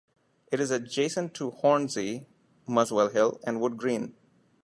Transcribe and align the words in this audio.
It 0.51 0.59
is 0.59 0.71
adjacent 0.71 1.35
to 1.35 1.51
Hornsey, 1.51 2.25
Muswell 2.65 3.09
Hill 3.09 3.39
and 3.45 3.61
Wood 3.61 3.77
Green. 3.77 4.15